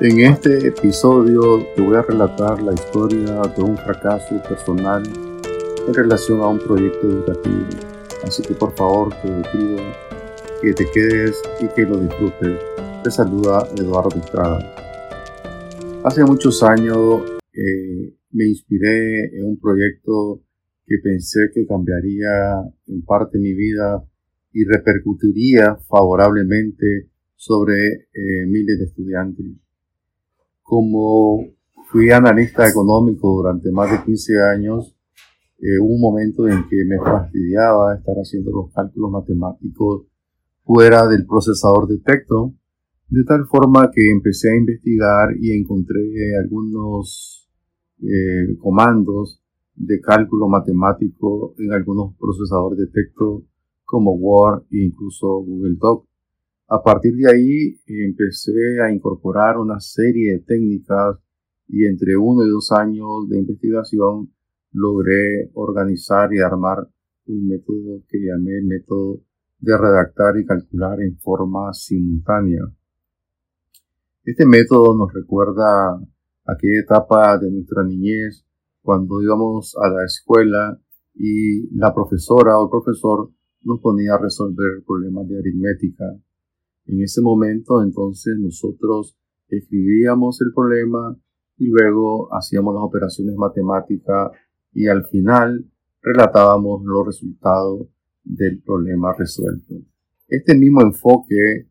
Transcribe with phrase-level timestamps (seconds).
[0.00, 5.02] En este episodio te voy a relatar la historia de un fracaso personal
[5.88, 7.66] en relación a un proyecto educativo.
[8.22, 9.76] Así que por favor te pido
[10.62, 12.60] que te quedes y que lo disfrutes.
[13.02, 14.60] Te saluda Eduardo Estrada.
[16.04, 17.22] Hace muchos años
[17.52, 20.44] eh, me inspiré en un proyecto
[20.86, 24.04] que pensé que cambiaría en parte mi vida
[24.52, 29.67] y repercutiría favorablemente sobre eh, miles de estudiantes.
[30.68, 31.46] Como
[31.90, 34.94] fui analista económico durante más de 15 años,
[35.58, 40.02] eh, un momento en que me fastidiaba estar haciendo los cálculos matemáticos
[40.64, 42.52] fuera del procesador de texto,
[43.08, 47.48] de tal forma que empecé a investigar y encontré algunos
[48.02, 49.42] eh, comandos
[49.74, 53.42] de cálculo matemático en algunos procesadores de texto
[53.86, 56.07] como Word e incluso Google Doc.
[56.70, 58.52] A partir de ahí empecé
[58.86, 61.16] a incorporar una serie de técnicas
[61.66, 64.30] y entre uno y dos años de investigación
[64.72, 66.86] logré organizar y armar
[67.26, 69.22] un método que llamé método
[69.60, 72.70] de redactar y calcular en forma simultánea.
[74.24, 75.98] Este método nos recuerda
[76.44, 78.44] aquella etapa de nuestra niñez
[78.82, 80.78] cuando íbamos a la escuela
[81.14, 83.30] y la profesora o el profesor
[83.62, 86.04] nos ponía a resolver problemas de aritmética
[86.88, 89.16] en ese momento entonces nosotros
[89.48, 91.16] escribíamos el problema
[91.56, 94.32] y luego hacíamos las operaciones matemáticas
[94.72, 95.64] y al final
[96.02, 97.88] relatábamos los resultados
[98.24, 99.74] del problema resuelto.
[100.28, 101.68] Este mismo enfoque,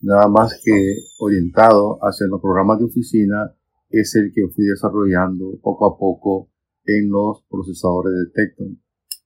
[0.00, 3.54] nada más que orientado hacia los programas de oficina,
[3.88, 6.50] es el que fui desarrollando poco a poco
[6.84, 8.64] en los procesadores de texto.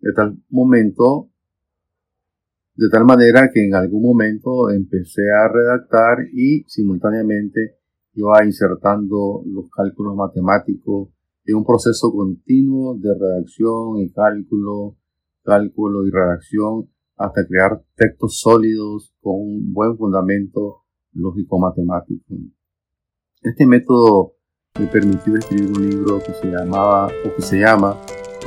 [0.01, 1.31] De tal momento
[2.77, 7.77] de tal manera que en algún momento empecé a redactar y simultáneamente
[8.15, 11.09] iba insertando los cálculos matemáticos
[11.45, 14.97] en un proceso continuo de redacción y cálculo,
[15.45, 20.83] cálculo y redacción hasta crear textos sólidos con un buen fundamento
[21.13, 22.35] lógico-matemático.
[23.41, 24.33] Este método
[24.81, 27.97] me permitió escribir un libro que se llamaba o que se llama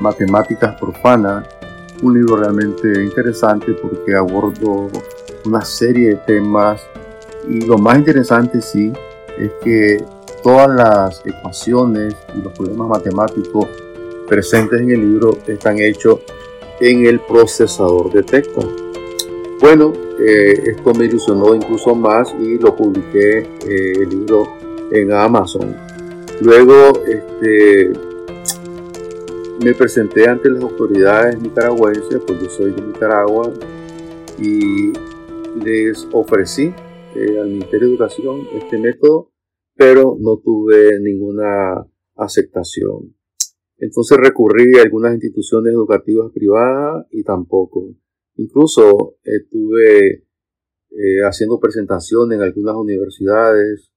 [0.01, 1.56] Matemáticas Profanas
[2.03, 4.89] un libro realmente interesante porque abordo
[5.45, 6.81] una serie de temas
[7.47, 8.91] y lo más interesante sí
[9.37, 10.03] es que
[10.43, 13.67] todas las ecuaciones y los problemas matemáticos
[14.27, 16.19] presentes en el libro están hechos
[16.79, 18.61] en el procesador de texto.
[19.59, 24.47] Bueno, eh, esto me ilusionó incluso más y lo publiqué eh, el libro
[24.91, 25.75] en Amazon.
[26.41, 27.91] Luego, este,
[29.63, 33.53] me presenté ante las autoridades nicaragüenses, pues yo soy de Nicaragua,
[34.39, 34.93] y
[35.63, 36.73] les ofrecí
[37.15, 39.31] eh, al Ministerio de Educación este método,
[39.75, 41.85] pero no tuve ninguna
[42.15, 43.15] aceptación.
[43.79, 47.95] Entonces recurrí a algunas instituciones educativas privadas y tampoco.
[48.35, 50.23] Incluso estuve
[50.91, 53.91] eh, haciendo presentaciones en algunas universidades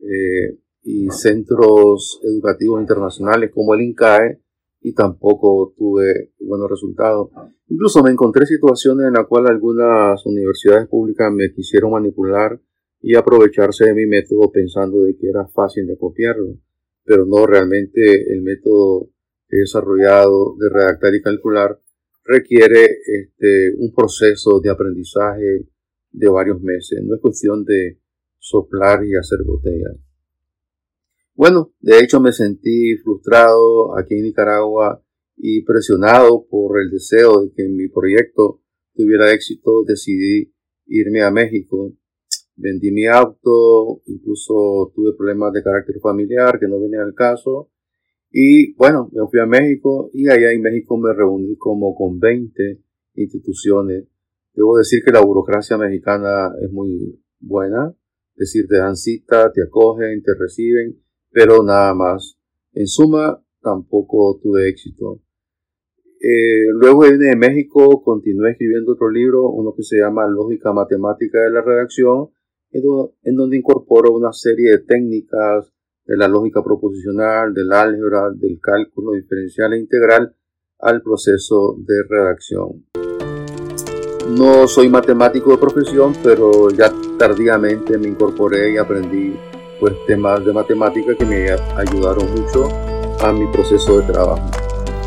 [0.00, 4.43] eh, y centros educativos internacionales como el INCAE,
[4.84, 7.30] y tampoco tuve buenos resultados.
[7.68, 12.60] Incluso me encontré situaciones en las cuales algunas universidades públicas me quisieron manipular
[13.00, 16.58] y aprovecharse de mi método pensando de que era fácil de copiarlo,
[17.02, 18.00] pero no realmente
[18.30, 19.08] el método
[19.48, 21.80] desarrollado de redactar y calcular
[22.22, 25.66] requiere este, un proceso de aprendizaje
[26.10, 28.00] de varios meses, no es cuestión de
[28.38, 29.96] soplar y hacer botellas.
[31.36, 35.02] Bueno, de hecho me sentí frustrado aquí en Nicaragua
[35.36, 38.60] y presionado por el deseo de que mi proyecto
[38.94, 40.54] tuviera éxito, decidí
[40.86, 41.92] irme a México.
[42.54, 47.68] Vendí mi auto, incluso tuve problemas de carácter familiar que no venían al caso.
[48.30, 52.80] Y bueno, me fui a México y allá en México me reuní como con 20
[53.14, 54.06] instituciones.
[54.52, 57.92] Debo decir que la burocracia mexicana es muy buena.
[58.36, 61.03] Es decir, te dan cita, te acogen, te reciben
[61.34, 62.38] pero nada más.
[62.72, 65.20] En suma, tampoco tuve éxito.
[66.20, 71.40] Eh, luego vine de México, continué escribiendo otro libro, uno que se llama Lógica Matemática
[71.40, 72.30] de la Redacción,
[72.70, 75.72] en donde incorporo una serie de técnicas
[76.06, 80.34] de la lógica proposicional, del álgebra, del cálculo diferencial e integral
[80.80, 82.84] al proceso de redacción.
[84.36, 89.34] No soy matemático de profesión, pero ya tardíamente me incorporé y aprendí
[89.84, 91.46] pues temas de matemática que me
[91.76, 92.68] ayudaron mucho
[93.20, 94.50] a mi proceso de trabajo.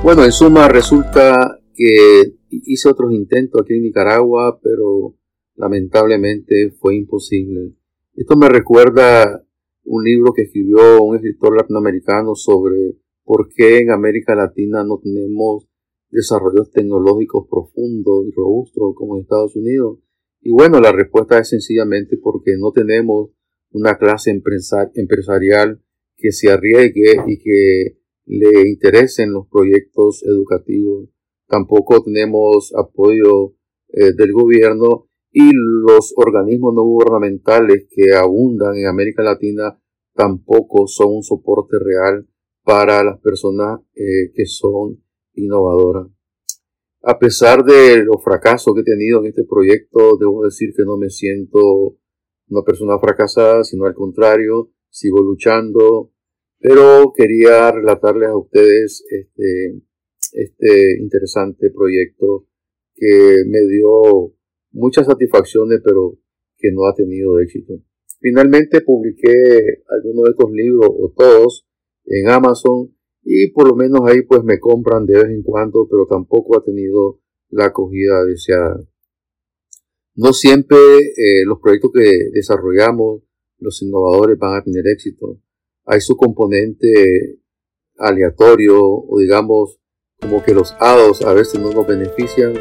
[0.04, 5.16] Bueno, en suma resulta que hice otros intentos aquí en Nicaragua, pero
[5.56, 7.74] lamentablemente fue imposible.
[8.14, 9.44] Esto me recuerda
[9.86, 15.68] un libro que escribió un escritor latinoamericano sobre por qué en América Latina no tenemos
[16.12, 19.98] desarrollos tecnológicos profundos y robustos como en Estados Unidos.
[20.40, 23.32] Y bueno, la respuesta es sencillamente porque no tenemos
[23.78, 25.82] una clase empresarial
[26.16, 31.10] que se arriesgue y que le interesen los proyectos educativos.
[31.48, 33.56] Tampoco tenemos apoyo
[33.90, 39.80] eh, del gobierno y los organismos no gubernamentales que abundan en América Latina
[40.14, 42.28] tampoco son un soporte real
[42.64, 45.02] para las personas eh, que son
[45.36, 46.08] innovadoras.
[47.04, 50.98] A pesar de los fracasos que he tenido en este proyecto, debo decir que no
[50.98, 51.96] me siento
[52.50, 56.12] una persona fracasada, sino al contrario, sigo luchando,
[56.60, 59.82] pero quería relatarles a ustedes este,
[60.34, 62.48] este interesante proyecto
[62.96, 64.34] que me dio
[64.72, 66.18] muchas satisfacciones, pero
[66.58, 67.74] que no ha tenido éxito.
[68.20, 69.34] Finalmente publiqué
[69.90, 71.68] algunos de estos libros, o todos,
[72.06, 76.08] en Amazon, y por lo menos ahí pues me compran de vez en cuando, pero
[76.08, 77.20] tampoco ha tenido
[77.50, 78.84] la acogida deseada.
[80.18, 83.22] No siempre eh, los proyectos que desarrollamos,
[83.60, 85.40] los innovadores, van a tener éxito.
[85.86, 87.40] Hay su componente
[87.98, 89.78] aleatorio o digamos
[90.20, 92.56] como que los hados a veces no nos benefician,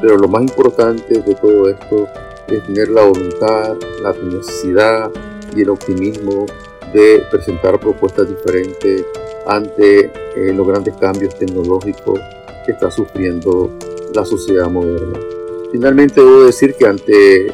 [0.00, 2.06] pero lo más importante de todo esto
[2.46, 5.10] es tener la voluntad, la necesidad
[5.56, 6.46] y el optimismo
[6.94, 9.04] de presentar propuestas diferentes
[9.46, 12.20] ante eh, los grandes cambios tecnológicos
[12.64, 13.76] que está sufriendo
[14.14, 15.39] la sociedad moderna.
[15.72, 17.46] Finalmente debo decir que ante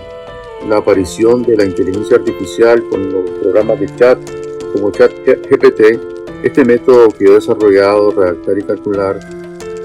[0.69, 4.19] la aparición de la inteligencia artificial con los programas de chat
[4.73, 5.99] como chat GPT,
[6.43, 9.21] este método que yo he desarrollado, redactar y calcular,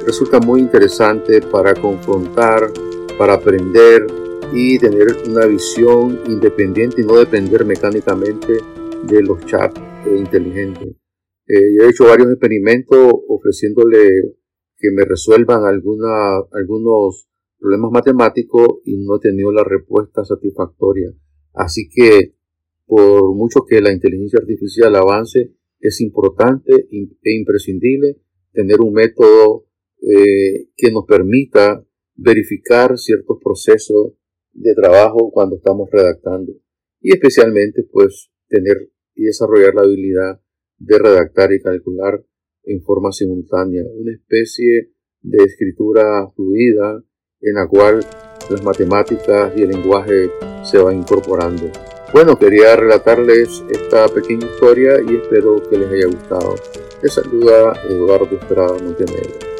[0.05, 2.71] resulta muy interesante para confrontar,
[3.17, 4.07] para aprender
[4.53, 8.57] y tener una visión independiente y no depender mecánicamente
[9.03, 10.89] de los chats inteligentes.
[11.47, 14.35] Eh, yo he hecho varios experimentos ofreciéndole
[14.77, 17.27] que me resuelvan alguna, algunos
[17.61, 21.13] problemas matemáticos y no he tenido la respuesta satisfactoria.
[21.53, 22.33] Así que
[22.91, 28.17] por mucho que la inteligencia artificial avance, es importante e imprescindible
[28.51, 29.65] tener un método
[30.01, 31.85] eh, que nos permita
[32.15, 34.11] verificar ciertos procesos
[34.51, 36.51] de trabajo cuando estamos redactando
[36.99, 40.41] y especialmente pues tener y desarrollar la habilidad
[40.77, 42.21] de redactar y calcular
[42.63, 44.91] en forma simultánea, una especie
[45.21, 47.01] de escritura fluida
[47.41, 48.05] en la cual
[48.49, 50.31] las matemáticas y el lenguaje
[50.63, 51.69] se van incorporando.
[52.13, 56.55] Bueno, quería relatarles esta pequeña historia y espero que les haya gustado.
[57.01, 59.50] Les saluda Eduardo Estrada Montenegro.